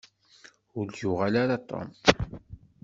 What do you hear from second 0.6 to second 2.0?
Ur d-yuɣal ara Tom.